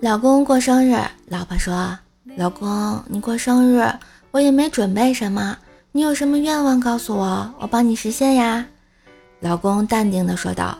[0.00, 0.94] 老公过生日，
[1.28, 1.98] 老婆说
[2.36, 3.82] ：“老公，你过生日，
[4.30, 5.56] 我也没准备什么，
[5.92, 8.66] 你有什么愿望告诉我，我帮你实现呀。”
[9.40, 10.76] 老公淡定的说道：“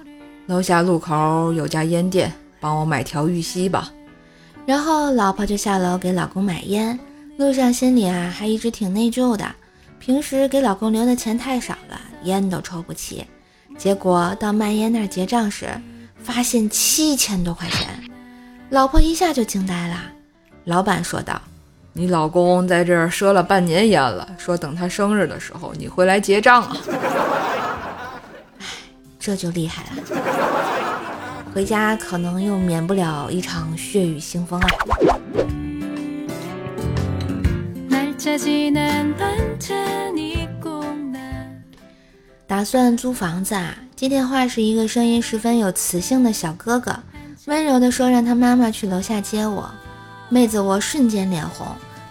[0.46, 2.30] 楼下路口有家烟店，
[2.60, 3.90] 帮我买条玉溪吧。”
[4.66, 6.98] 然后老婆就下楼给老公买烟，
[7.38, 9.46] 路上心里啊还一直挺内疚的，
[10.04, 13.24] 平时给老公留的钱太少了，烟都抽不起。
[13.78, 15.68] 结果到卖烟那儿结账时，
[16.20, 17.86] 发现七千多块钱。
[18.70, 19.96] 老婆一下就惊呆了，
[20.64, 21.40] 老板说道
[21.94, 26.76] ：“你老公在这儿赊了半年烟了，说等他生日的时候你回来结账啊。”
[28.58, 28.66] 哎，
[29.20, 30.02] 这就厉害了，
[31.54, 34.68] 回家可能又免不了一场血雨腥风啊。
[42.46, 43.74] 打算租房子啊？
[43.96, 46.94] 接电话是一个声音十分有磁性的小哥哥。
[47.46, 49.68] 温柔地说：“让他妈妈去楼下接我。”
[50.30, 51.66] 妹子，我瞬间脸红，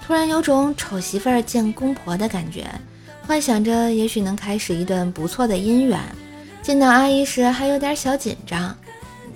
[0.06, 2.70] 突然有种丑媳妇儿见公婆的感觉，
[3.25, 5.98] 幻想着也许能开始一段不错的姻缘。
[6.62, 8.75] 见到阿姨时还有点小紧张。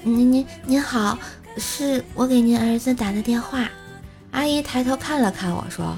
[0.03, 1.17] 您您您好，
[1.57, 3.69] 是我给您儿子打的电话。
[4.31, 5.97] 阿姨抬头看了看我说：“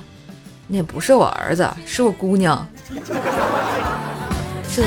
[0.68, 2.68] 那不是我儿子，是我姑娘。”
[4.76, 4.84] 这。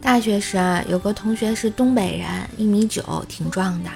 [0.00, 3.90] 大学时啊，有个同学是东北人，一米九，挺壮的。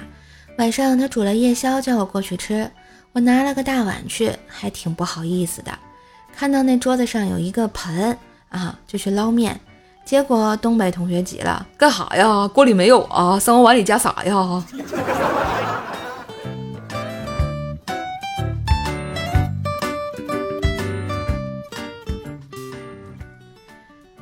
[0.57, 2.69] 晚上他煮了夜宵，叫我过去吃。
[3.13, 5.71] 我拿了个大碗去，还挺不好意思的。
[6.35, 8.15] 看到那桌子上有一个盆
[8.49, 9.59] 啊，就去捞面。
[10.03, 12.47] 结果东北同学急了：“干哈呀？
[12.49, 13.39] 锅里没有啊？
[13.39, 14.63] 上我碗里加啥呀？”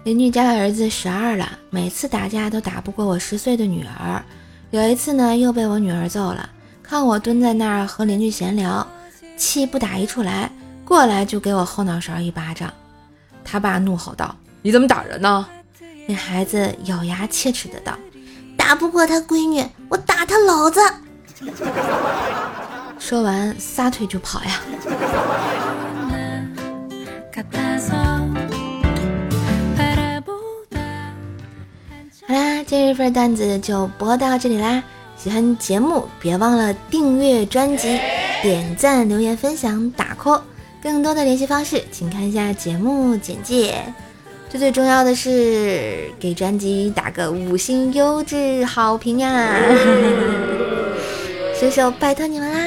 [0.04, 4.24] 邻居家的儿子十二了，每次打架都打不过我十岁的女儿。
[4.72, 6.50] 有一次呢，又被我女儿揍了。
[6.84, 8.86] 看我蹲在那儿和邻居闲聊，
[9.38, 10.52] 气不打一处来，
[10.86, 12.72] 过来就给我后脑勺一巴掌。
[13.44, 15.48] 他爸怒吼道：“你怎么打人呢？”
[16.10, 17.96] 那孩子咬牙切齿的道
[18.58, 20.82] ：“打不过他闺女，我打他老子。”
[22.98, 24.60] 说完撒腿就跑呀。
[32.28, 34.84] 好啦，今日份段子就播到这里啦！
[35.16, 38.00] 喜欢节目别忘了订阅专辑、
[38.42, 40.42] 点赞、留言、分享、打 call。
[40.82, 43.84] 更多的联系方式，请看一下节目简介。
[44.50, 49.56] 最最重要的是给专辑打个五星优质好评呀！
[51.60, 52.59] 秀秀拜托你们啦！